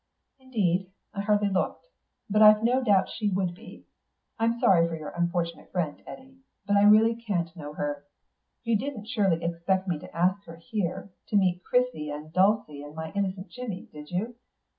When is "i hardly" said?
1.13-1.49